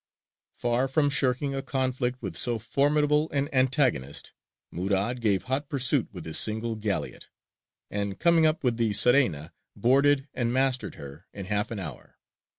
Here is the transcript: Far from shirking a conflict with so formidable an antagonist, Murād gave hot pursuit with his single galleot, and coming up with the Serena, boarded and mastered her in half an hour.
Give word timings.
Far 0.55 0.87
from 0.87 1.11
shirking 1.11 1.53
a 1.53 1.61
conflict 1.61 2.23
with 2.23 2.35
so 2.35 2.57
formidable 2.57 3.29
an 3.29 3.47
antagonist, 3.53 4.31
Murād 4.73 5.19
gave 5.19 5.43
hot 5.43 5.69
pursuit 5.69 6.11
with 6.11 6.25
his 6.25 6.39
single 6.39 6.73
galleot, 6.73 7.29
and 7.91 8.19
coming 8.19 8.47
up 8.47 8.63
with 8.63 8.77
the 8.77 8.93
Serena, 8.93 9.53
boarded 9.75 10.27
and 10.33 10.51
mastered 10.51 10.95
her 10.95 11.27
in 11.33 11.45
half 11.45 11.69
an 11.69 11.77
hour. 11.79 12.17